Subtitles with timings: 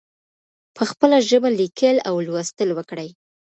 [0.75, 3.09] په خپله ژبه لیکل او لوستل وکړئ.